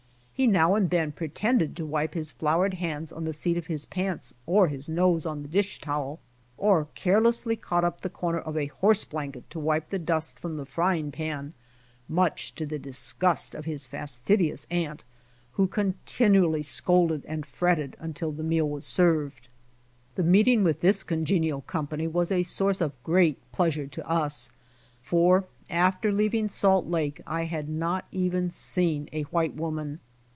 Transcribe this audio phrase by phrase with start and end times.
[0.33, 3.85] He now and then pretended to wipe his floured hands on the seat of his
[3.85, 6.19] pants or his nose on the dish towel,
[6.57, 10.39] i or carelessly caught up the corner of a horse blanket to wipe the dust
[10.39, 11.53] from the frying pan,
[12.09, 15.03] miuch to the disgust of his fastidious aunt,
[15.51, 19.47] who continually scolded and fretted until the meal was served.
[20.15, 24.49] The meeting with this congenial company was a source of great pleasure to us,
[25.03, 29.99] for after leaving Salt Ijake I had not even seen a white woman.